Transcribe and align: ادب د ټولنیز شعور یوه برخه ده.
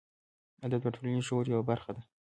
ادب 0.65 0.81
د 0.83 0.87
ټولنیز 0.95 1.23
شعور 1.27 1.45
یوه 1.53 1.63
برخه 1.69 1.91
ده. 1.95 2.01